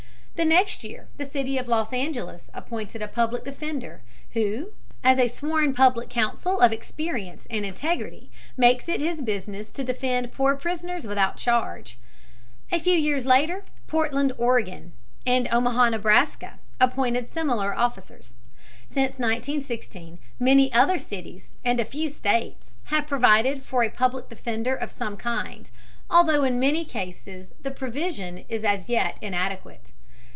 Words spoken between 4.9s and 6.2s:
as a sworn public